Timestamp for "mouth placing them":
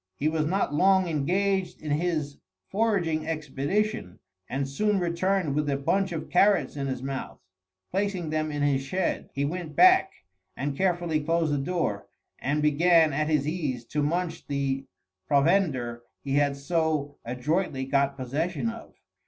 7.03-8.51